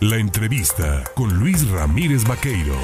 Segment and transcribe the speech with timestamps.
[0.00, 2.76] La entrevista con Luis Ramírez Vaqueiro.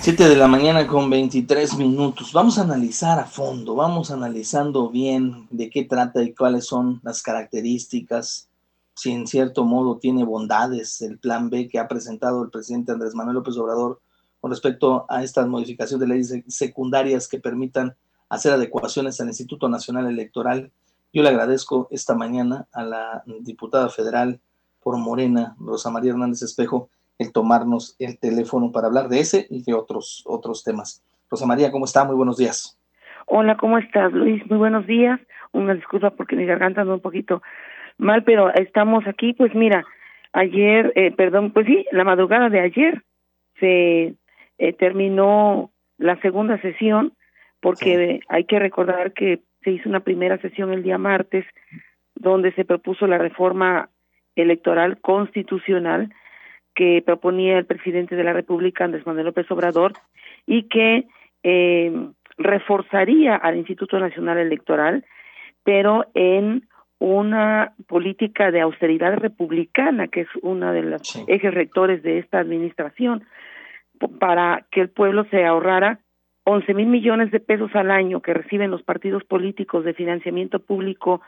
[0.00, 2.32] 7 de la mañana con 23 minutos.
[2.32, 7.22] Vamos a analizar a fondo, vamos analizando bien de qué trata y cuáles son las
[7.22, 8.48] características,
[8.96, 13.14] si en cierto modo tiene bondades el plan B que ha presentado el presidente Andrés
[13.14, 14.00] Manuel López Obrador
[14.40, 17.94] con respecto a estas modificaciones de leyes secundarias que permitan
[18.28, 20.72] hacer adecuaciones al Instituto Nacional Electoral.
[21.12, 24.40] Yo le agradezco esta mañana a la diputada federal
[24.82, 26.88] por Morena, Rosa María Hernández Espejo,
[27.18, 31.04] el tomarnos el teléfono para hablar de ese y de otros, otros temas.
[31.30, 32.04] Rosa María, ¿cómo está?
[32.04, 32.78] Muy buenos días.
[33.26, 34.44] Hola, ¿cómo estás, Luis?
[34.48, 35.20] Muy buenos días.
[35.52, 37.42] Una disculpa porque mi garganta anda un poquito
[37.98, 39.34] mal, pero estamos aquí.
[39.34, 39.84] Pues mira,
[40.32, 43.02] ayer, eh, perdón, pues sí, la madrugada de ayer
[43.60, 44.14] se
[44.58, 47.12] eh, terminó la segunda sesión
[47.60, 51.44] porque hay que recordar que se hizo una primera sesión el día martes
[52.14, 53.90] donde se propuso la reforma
[54.40, 56.12] electoral constitucional
[56.74, 59.92] que proponía el presidente de la República, Andrés Manuel López Obrador,
[60.46, 61.06] y que
[61.42, 61.92] eh,
[62.38, 65.04] reforzaría al Instituto Nacional Electoral,
[65.64, 66.68] pero en
[66.98, 73.24] una política de austeridad republicana, que es uno de los ejes rectores de esta administración,
[74.18, 76.00] para que el pueblo se ahorrara
[76.44, 81.20] 11 mil millones de pesos al año que reciben los partidos políticos de financiamiento público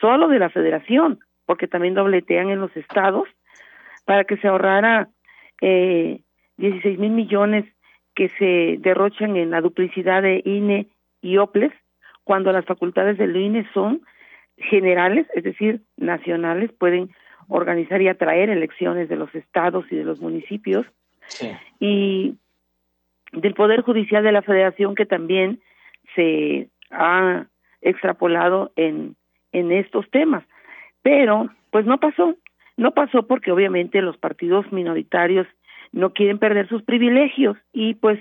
[0.00, 3.28] solo de la federación, porque también dobletean en los estados,
[4.04, 5.08] para que se ahorrara
[5.60, 6.20] eh,
[6.58, 7.64] 16 mil millones
[8.14, 10.88] que se derrochan en la duplicidad de INE
[11.20, 11.72] y OPLES,
[12.24, 14.02] cuando las facultades del INE son
[14.56, 17.10] generales, es decir, nacionales, pueden
[17.48, 20.86] organizar y atraer elecciones de los estados y de los municipios,
[21.78, 22.34] y
[23.32, 25.60] del Poder Judicial de la Federación que también
[26.14, 27.46] se ha
[27.82, 29.16] extrapolado en,
[29.52, 30.44] en estos temas.
[31.06, 32.34] Pero, pues no pasó,
[32.76, 35.46] no pasó porque obviamente los partidos minoritarios
[35.92, 38.18] no quieren perder sus privilegios y pues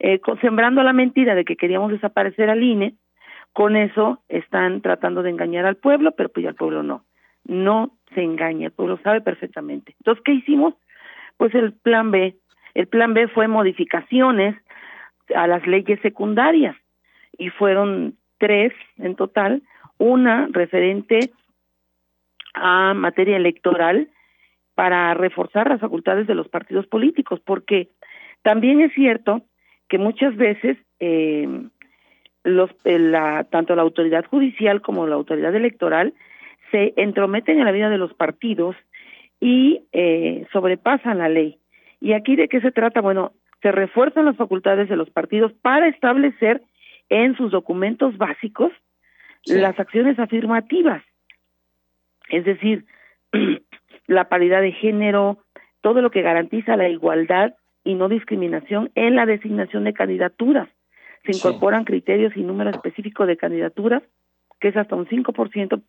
[0.00, 2.94] eh, sembrando la mentira de que queríamos desaparecer al INE,
[3.52, 7.04] con eso están tratando de engañar al pueblo, pero pues ya el pueblo no,
[7.44, 9.94] no se engaña, el pueblo sabe perfectamente.
[10.00, 10.74] Entonces, ¿qué hicimos?
[11.36, 12.34] Pues el plan B.
[12.74, 14.56] El plan B fue modificaciones
[15.32, 16.74] a las leyes secundarias
[17.38, 19.62] y fueron tres en total,
[19.98, 21.30] una referente
[22.56, 24.08] a materia electoral
[24.74, 27.88] para reforzar las facultades de los partidos políticos, porque
[28.42, 29.42] también es cierto
[29.88, 31.48] que muchas veces eh,
[32.44, 36.14] los, eh, la, tanto la autoridad judicial como la autoridad electoral
[36.70, 38.74] se entrometen en la vida de los partidos
[39.40, 41.58] y eh, sobrepasan la ley.
[42.00, 43.00] ¿Y aquí de qué se trata?
[43.00, 46.62] Bueno, se refuerzan las facultades de los partidos para establecer
[47.08, 48.72] en sus documentos básicos
[49.46, 51.02] las acciones afirmativas
[52.30, 52.86] es decir,
[54.06, 55.38] la paridad de género,
[55.80, 57.54] todo lo que garantiza la igualdad
[57.84, 60.68] y no discriminación en la designación de candidaturas.
[61.24, 64.02] Se incorporan criterios y número específico de candidaturas,
[64.60, 65.82] que es hasta un 5%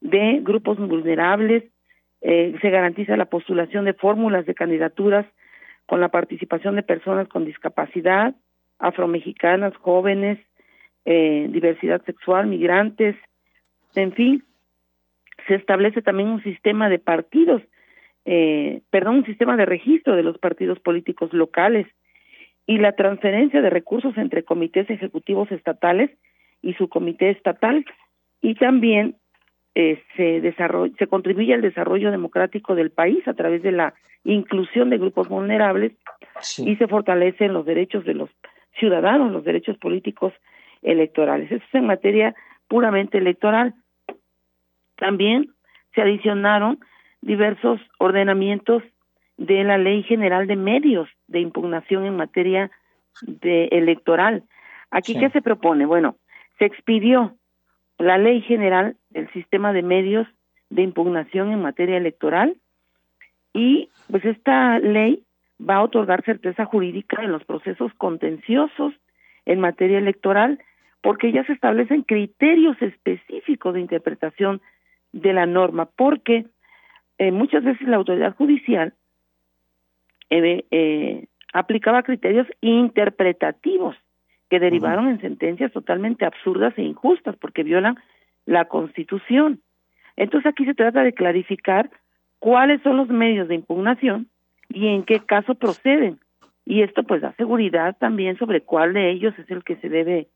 [0.00, 1.64] de grupos vulnerables.
[2.20, 5.26] Eh, se garantiza la postulación de fórmulas de candidaturas
[5.86, 8.34] con la participación de personas con discapacidad,
[8.78, 10.38] afromexicanas, jóvenes,
[11.04, 13.16] eh, diversidad sexual, migrantes,
[13.94, 14.44] en fin,
[15.46, 17.62] se establece también un sistema de partidos,
[18.24, 21.86] eh, perdón, un sistema de registro de los partidos políticos locales
[22.66, 26.10] y la transferencia de recursos entre comités ejecutivos estatales
[26.62, 27.84] y su comité estatal
[28.40, 29.16] y también
[29.74, 33.94] eh, se desarrolla, se contribuye al desarrollo democrático del país a través de la
[34.24, 35.92] inclusión de grupos vulnerables
[36.58, 38.30] y se fortalecen los derechos de los
[38.78, 40.32] ciudadanos, los derechos políticos
[40.82, 41.50] electorales.
[41.50, 42.34] Eso es en materia
[42.68, 43.74] puramente electoral.
[44.96, 45.50] También
[45.94, 46.78] se adicionaron
[47.20, 48.82] diversos ordenamientos
[49.36, 52.70] de la Ley General de Medios de Impugnación en materia
[53.22, 54.44] de electoral.
[54.90, 55.86] Aquí qué se propone?
[55.86, 56.16] Bueno,
[56.58, 57.34] se expidió
[57.98, 60.28] la Ley General del Sistema de Medios
[60.70, 62.56] de Impugnación en materia electoral
[63.52, 65.22] y pues esta ley
[65.58, 68.92] va a otorgar certeza jurídica en los procesos contenciosos
[69.46, 70.58] en materia electoral
[71.02, 74.60] porque ya se establecen criterios específicos de interpretación
[75.14, 76.44] de la norma, porque
[77.18, 78.92] eh, muchas veces la autoridad judicial
[80.28, 83.96] eh, eh, aplicaba criterios interpretativos
[84.50, 87.96] que derivaron en sentencias totalmente absurdas e injustas porque violan
[88.44, 89.60] la Constitución.
[90.16, 91.90] Entonces aquí se trata de clarificar
[92.40, 94.28] cuáles son los medios de impugnación
[94.68, 96.18] y en qué caso proceden.
[96.66, 100.28] Y esto pues da seguridad también sobre cuál de ellos es el que se debe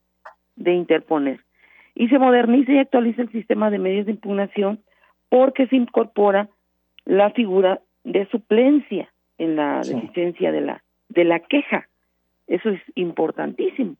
[0.56, 1.40] de interponer
[1.98, 4.78] y se moderniza y actualiza el sistema de medios de impugnación
[5.28, 6.48] porque se incorpora
[7.04, 11.88] la figura de suplencia en la deficiencia de la de la queja.
[12.46, 13.96] Eso es importantísimo.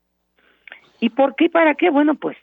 [1.00, 1.91] ¿Y por qué y para qué?
[1.91, 2.37] Bueno, pues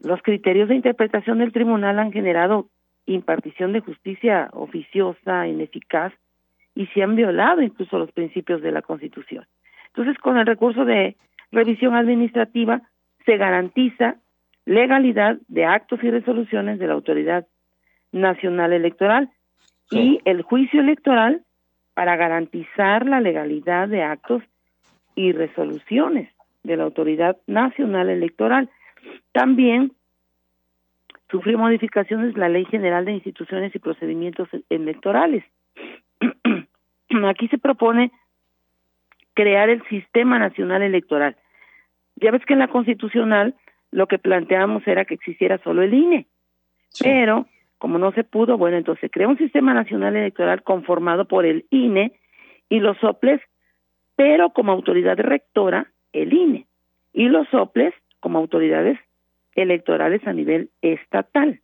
[0.00, 2.68] los criterios de interpretación del tribunal han generado
[3.06, 6.12] impartición de justicia oficiosa, ineficaz,
[6.74, 9.46] y se han violado incluso los principios de la Constitución.
[9.86, 11.16] Entonces, con el recurso de
[11.50, 12.82] revisión administrativa
[13.24, 14.16] se garantiza
[14.64, 17.46] legalidad de actos y resoluciones de la Autoridad
[18.12, 19.30] Nacional Electoral
[19.90, 21.42] y el juicio electoral
[21.94, 24.42] para garantizar la legalidad de actos
[25.14, 26.30] y resoluciones
[26.62, 28.70] de la Autoridad Nacional Electoral.
[29.32, 29.92] También
[31.30, 35.44] sufrió modificaciones la Ley General de Instituciones y Procedimientos Electorales.
[37.28, 38.12] Aquí se propone
[39.34, 41.36] crear el Sistema Nacional Electoral.
[42.16, 43.54] Ya ves que en la Constitucional
[43.92, 46.26] lo que planteamos era que existiera solo el INE,
[47.00, 47.46] pero
[47.78, 51.66] como no se pudo, bueno, entonces se crea un Sistema Nacional Electoral conformado por el
[51.70, 52.12] INE
[52.68, 53.40] y los soples,
[54.16, 56.66] pero como autoridad rectora el INE.
[57.12, 58.98] Y los soples como autoridades
[59.54, 61.60] electorales a nivel estatal.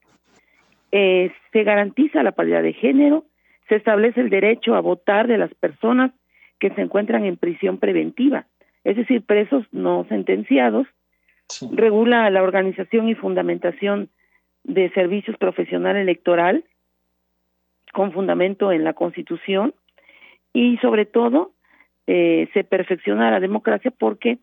[0.91, 3.25] Eh, se garantiza la paridad de género,
[3.69, 6.11] se establece el derecho a votar de las personas
[6.59, 8.47] que se encuentran en prisión preventiva,
[8.85, 10.87] es decir, presos no sentenciados,
[11.73, 14.09] regula la organización y fundamentación
[14.65, 16.65] de servicios profesional electoral
[17.93, 19.75] con fundamento en la Constitución
[20.53, 21.53] y sobre todo
[22.07, 24.39] eh, se perfecciona la democracia porque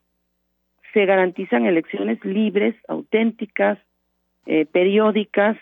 [0.94, 3.78] se garantizan elecciones libres, auténticas,
[4.46, 5.58] eh, periódicas,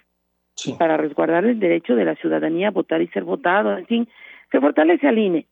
[0.78, 3.78] para resguardar el derecho de la ciudadanía a votar y ser votado.
[3.78, 4.08] En fin,
[4.52, 5.48] se fortalece al INE,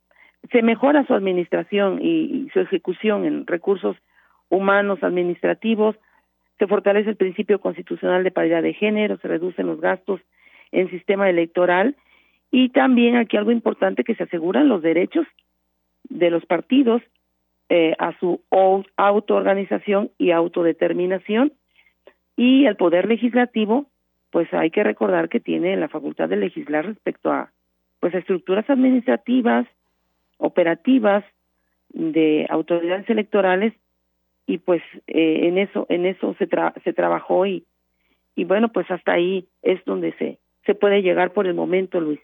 [0.51, 3.97] se mejora su administración y, su ejecución en recursos
[4.51, 5.95] humanos, administrativos,
[6.59, 10.21] se fortalece el principio constitucional de paridad de género, se reducen los gastos
[10.71, 11.95] en sistema electoral
[12.51, 15.25] y también aquí algo importante que se aseguran los derechos
[16.03, 17.01] de los partidos
[17.69, 18.41] eh, a su
[18.97, 21.53] autoorganización y autodeterminación.
[22.35, 23.87] Y el poder legislativo
[24.31, 27.51] pues hay que recordar que tiene la facultad de legislar respecto a
[27.99, 29.67] pues estructuras administrativas
[30.37, 31.23] operativas
[31.89, 33.73] de autoridades electorales
[34.51, 36.47] y pues eh, en eso en eso se
[36.83, 37.65] se trabajó y
[38.35, 42.19] y bueno pues hasta ahí es donde se se puede llegar por el momento Luis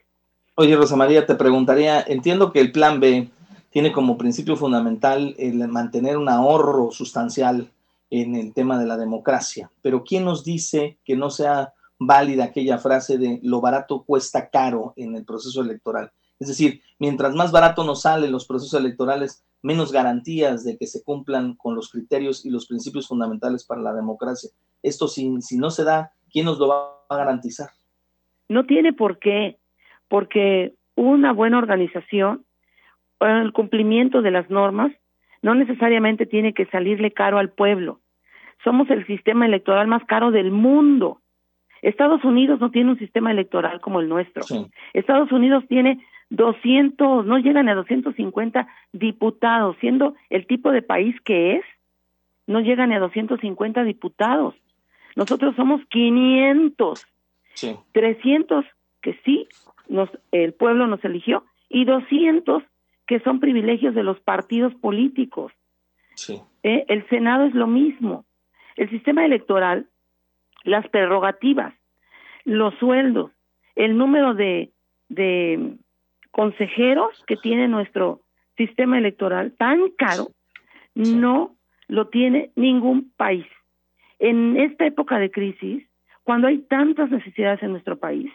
[0.56, 3.30] Oye Rosa María te preguntaría entiendo que el plan B
[3.70, 7.70] tiene como principio fundamental el mantener un ahorro sustancial
[8.10, 9.70] en el tema de la democracia.
[9.82, 14.94] Pero ¿quién nos dice que no sea válida aquella frase de lo barato cuesta caro
[14.96, 16.12] en el proceso electoral?
[16.40, 21.04] Es decir, mientras más barato nos salen los procesos electorales, menos garantías de que se
[21.04, 24.50] cumplan con los criterios y los principios fundamentales para la democracia.
[24.83, 27.69] Esto si, si no se da, ¿quién nos lo va a garantizar?
[28.50, 29.57] No tiene por qué,
[30.07, 32.45] porque una buena organización
[33.19, 34.92] el cumplimiento de las normas
[35.42, 38.00] no necesariamente tiene que salirle caro al pueblo.
[38.63, 41.21] Somos el sistema electoral más caro del mundo.
[41.81, 44.44] Estados Unidos no tiene un sistema electoral como el nuestro.
[44.94, 51.56] Estados Unidos tiene 200, no llegan a 250 diputados, siendo el tipo de país que
[51.58, 51.66] es,
[52.48, 54.56] no llegan a 250 diputados.
[55.16, 57.06] Nosotros somos 500.
[57.92, 58.66] 300
[59.02, 59.48] que sí
[59.90, 62.64] nos el pueblo nos eligió y 200
[63.08, 65.52] que son privilegios de los partidos políticos.
[66.14, 66.40] Sí.
[66.64, 66.86] ¿Eh?
[66.88, 68.26] El Senado es lo mismo.
[68.76, 69.88] El sistema electoral,
[70.64, 71.74] las prerrogativas,
[72.44, 73.31] los sueldos,
[73.76, 74.72] el número de,
[75.10, 75.78] de
[76.38, 78.22] consejeros que tiene nuestro
[78.58, 80.28] sistema electoral tan caro,
[80.94, 81.56] no
[81.88, 83.48] lo tiene ningún país.
[84.20, 85.84] En esta época de crisis,
[86.24, 88.32] cuando hay tantas necesidades en nuestro país,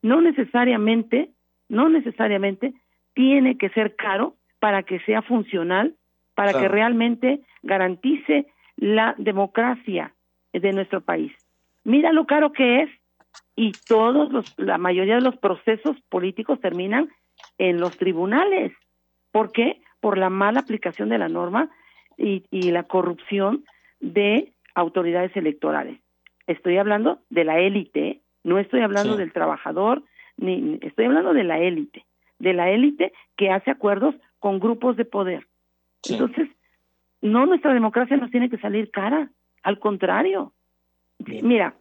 [0.00, 1.30] no necesariamente,
[1.68, 2.72] no necesariamente
[3.14, 5.96] tiene que ser caro para que sea funcional,
[6.36, 10.14] para que realmente garantice la democracia
[10.52, 11.32] de nuestro país.
[11.82, 12.90] Mira lo caro que es
[13.56, 17.10] y todos los, la mayoría de los procesos políticos terminan
[17.60, 18.72] en los tribunales.
[19.30, 19.80] ¿Por qué?
[20.00, 21.70] Por la mala aplicación de la norma
[22.16, 23.64] y, y la corrupción
[24.00, 26.00] de autoridades electorales.
[26.46, 30.02] Estoy hablando de la élite, no estoy hablando del trabajador,
[30.36, 32.04] ni estoy hablando de la élite
[32.40, 35.46] de la élite que hace acuerdos con grupos de poder.
[36.08, 36.48] Entonces,
[37.20, 39.30] no, nuestra democracia nos tiene que salir cara,
[39.62, 40.52] al contrario.
[41.18, 41.74] Mira,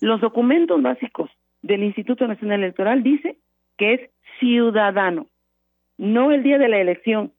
[0.00, 1.30] los documentos básicos
[1.62, 3.36] del Instituto Nacional Electoral dice
[3.76, 5.26] que es ciudadano,
[5.98, 7.32] no el día de la elección.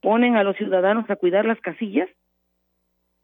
[0.00, 2.08] Ponen a los ciudadanos a cuidar las casillas.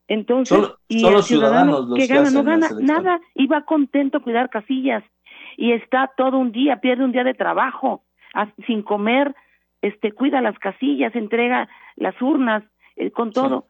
[0.09, 0.59] Entonces,
[0.89, 5.03] y el ciudadano que gana, no gana nada y va contento a cuidar casillas
[5.57, 8.03] y está todo un día, pierde un día de trabajo
[8.67, 9.35] sin comer,
[9.81, 12.63] este, cuida las casillas, entrega las urnas,
[12.97, 13.67] eh, con todo.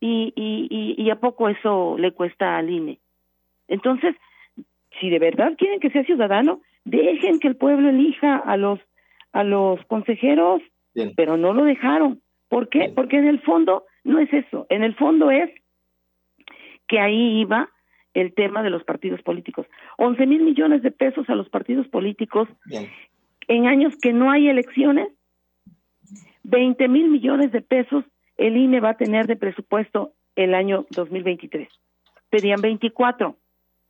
[0.00, 3.00] Y, y, y, a poco eso le cuesta al INE.
[3.66, 4.14] Entonces,
[5.00, 8.80] si de verdad quieren que sea ciudadano, dejen que el pueblo elija a los
[9.32, 10.62] a los consejeros,
[11.16, 12.20] pero no lo dejaron.
[12.48, 12.90] ¿Por qué?
[12.94, 14.66] Porque en el fondo no es eso.
[14.70, 15.50] En el fondo es
[16.86, 17.68] que ahí iba
[18.14, 19.66] el tema de los partidos políticos.
[19.98, 22.48] 11 mil millones de pesos a los partidos políticos
[23.48, 25.08] en años que no hay elecciones.
[26.44, 28.04] 20 mil millones de pesos
[28.38, 31.68] el INE va a tener de presupuesto el año 2023.
[32.30, 33.36] Pedían 24.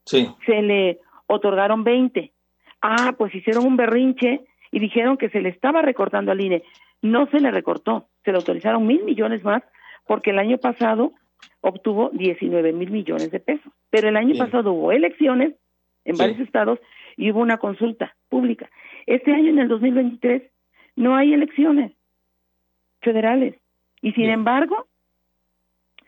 [0.05, 0.29] Sí.
[0.47, 2.33] Se le otorgaron 20.
[2.81, 6.63] Ah, pues hicieron un berrinche y dijeron que se le estaba recortando al INE.
[7.03, 9.63] No se le recortó, se le autorizaron mil millones más
[10.07, 11.13] porque el año pasado
[11.61, 13.73] obtuvo 19 mil millones de pesos.
[13.91, 15.55] Pero el año pasado hubo elecciones
[16.05, 16.79] en varios estados
[17.17, 18.71] y hubo una consulta pública.
[19.07, 20.43] Este año, en el 2023,
[20.97, 21.93] no hay elecciones
[23.01, 23.55] federales.
[24.01, 24.87] Y sin embargo,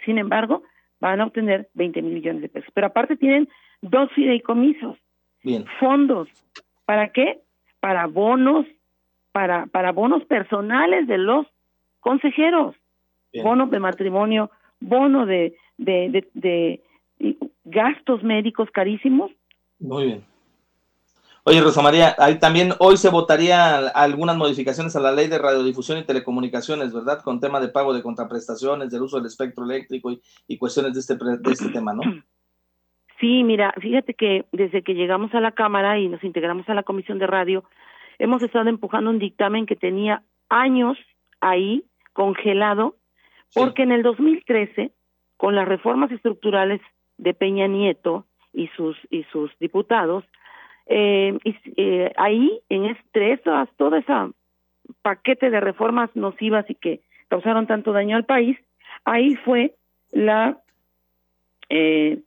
[0.04, 0.62] sin embargo,
[1.00, 2.70] van a obtener 20 mil millones de pesos.
[2.74, 3.48] Pero aparte tienen
[3.82, 4.98] dos fideicomisos,
[5.42, 5.64] Bien.
[5.78, 6.28] fondos.
[6.84, 7.40] ¿Para qué?
[7.80, 8.66] Para bonos,
[9.32, 11.46] para, para bonos personales de los
[12.00, 12.74] consejeros,
[13.42, 16.80] bonos de matrimonio, bono de, de, de,
[17.64, 19.30] gastos médicos carísimos.
[19.78, 20.24] Muy bien.
[21.44, 25.98] Oye, Rosa María, ahí también hoy se votaría algunas modificaciones a la ley de radiodifusión
[25.98, 27.22] y telecomunicaciones, ¿verdad?
[27.22, 30.10] Con tema de pago de contraprestaciones, del uso del espectro eléctrico
[30.46, 32.02] y, cuestiones de este, de este tema, ¿no?
[33.20, 36.82] Sí, mira, fíjate que desde que llegamos a la Cámara y nos integramos a la
[36.82, 37.64] Comisión de Radio,
[38.18, 40.96] hemos estado empujando un dictamen que tenía años
[41.40, 41.84] ahí
[42.14, 42.96] congelado
[43.54, 44.92] porque en el 2013,
[45.36, 46.80] con las reformas estructurales
[47.18, 50.24] de Peña Nieto y sus y sus diputados,
[50.86, 51.38] eh,
[51.76, 53.40] eh, ahí en este
[53.76, 54.12] todo ese
[55.02, 58.58] paquete de reformas nocivas y que causaron tanto daño al país,
[59.04, 59.74] ahí fue
[60.10, 60.58] la
[61.68, 62.20] eh,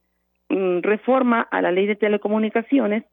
[0.82, 3.04] reforma a la ley de telecomunicaciones,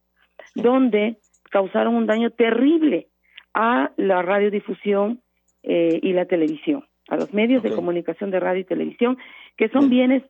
[0.55, 1.17] donde
[1.51, 3.09] causaron un daño terrible
[3.55, 5.21] a la radiodifusión
[5.63, 9.19] y la televisión a los medios de comunicación de radio y televisión,
[9.57, 10.23] que son bienes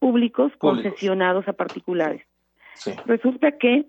[0.00, 2.22] públicos, concesionados a particulares.
[3.06, 3.86] Resulta que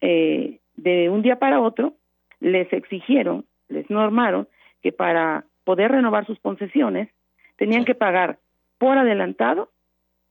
[0.00, 1.94] eh, de un día para otro
[2.40, 4.48] les exigieron, les normaron
[4.82, 7.08] que para poder renovar sus concesiones
[7.56, 8.38] tenían que pagar
[8.78, 9.70] por adelantado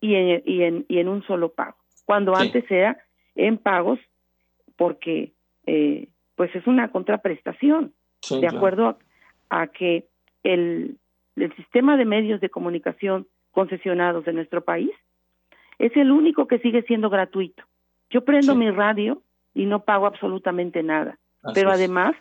[0.01, 2.97] y en, y en, y en un solo pago, cuando antes era
[3.35, 3.99] en pagos
[4.75, 5.33] porque
[5.65, 7.93] eh, pues es una contraprestación,
[8.29, 8.97] de acuerdo
[9.49, 10.07] a que
[10.43, 10.97] el
[11.43, 14.91] el sistema de medios de comunicación concesionados de nuestro país
[15.77, 17.63] es el único que sigue siendo gratuito.
[18.09, 19.21] Yo prendo mi radio
[19.53, 21.17] y no pago absolutamente nada,
[21.53, 22.15] pero además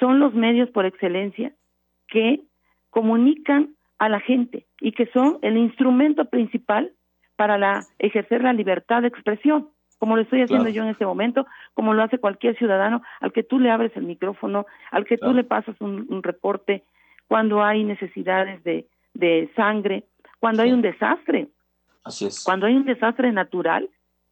[0.00, 1.52] son los medios por excelencia
[2.06, 2.40] que
[2.90, 6.92] comunican a la gente y que son el instrumento principal
[7.38, 9.68] para la ejercer la libertad de expresión,
[9.98, 13.44] como lo estoy haciendo yo en este momento, como lo hace cualquier ciudadano al que
[13.44, 16.84] tú le abres el micrófono, al que tú le pasas un reporte,
[17.28, 20.04] cuando hay necesidades de, de sangre,
[20.40, 21.48] cuando hay un desastre.
[22.02, 22.42] Así es.
[22.44, 23.88] Cuando hay un desastre natural,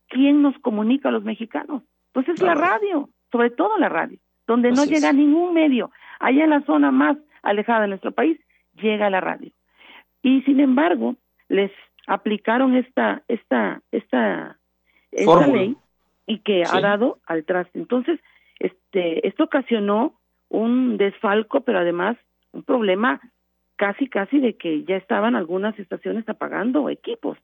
[0.08, 1.82] ¿quién nos comunica a los mexicanos?
[2.12, 5.90] Pues es la radio, sobre todo la radio, donde no llega ningún medio.
[6.18, 8.40] Allá en la zona más alejada de nuestro país,
[8.74, 9.52] llega la radio.
[10.22, 11.16] Y sin embargo,
[11.48, 11.70] les
[12.06, 14.58] aplicaron esta, esta, esta,
[15.12, 15.76] esta ley
[16.26, 17.78] y que ha dado al traste.
[17.78, 18.20] Entonces,
[18.58, 20.14] este, esto ocasionó
[20.48, 22.16] un desfalco, pero además
[22.52, 23.20] un problema
[23.76, 27.38] casi, casi de que ya estaban algunas estaciones apagando equipos.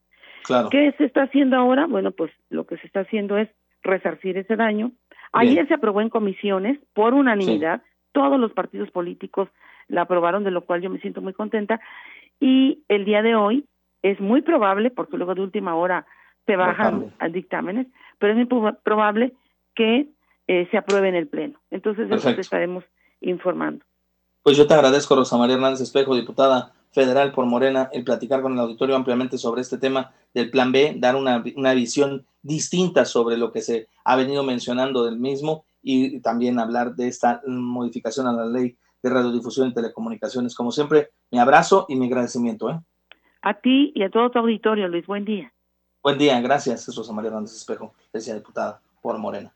[0.44, 0.70] Claro.
[0.70, 1.86] ¿Qué se está haciendo ahora?
[1.86, 3.48] Bueno, pues lo que se está haciendo es
[3.82, 4.92] resarcir ese daño.
[5.32, 9.48] Ayer se aprobó en comisiones por unanimidad, todos los partidos políticos
[9.88, 11.80] la aprobaron, de lo cual yo me siento muy contenta.
[12.38, 13.64] Y el día de hoy
[14.02, 16.06] es muy probable, porque luego de última hora
[16.46, 17.86] se bajan a dictámenes,
[18.18, 19.32] pero es muy probable
[19.74, 20.08] que
[20.48, 21.60] eh, se apruebe en el Pleno.
[21.70, 22.84] Entonces, eso te estaremos
[23.20, 23.84] informando.
[24.42, 28.52] Pues yo te agradezco, Rosa María Hernández Espejo, diputada federal por Morena, el platicar con
[28.52, 33.36] el auditorio ampliamente sobre este tema del Plan B, dar una, una visión distinta sobre
[33.36, 38.32] lo que se ha venido mencionando del mismo y también hablar de esta modificación a
[38.32, 40.54] la ley de radiodifusión y telecomunicaciones.
[40.54, 42.70] Como siempre, mi abrazo y mi agradecimiento.
[42.70, 42.80] ¿eh?
[43.42, 45.04] A ti y a todo tu auditorio, Luis.
[45.06, 45.52] Buen día.
[46.00, 49.50] Buen día, gracias, Rosa María Hernández Espejo, decía diputada por Morena.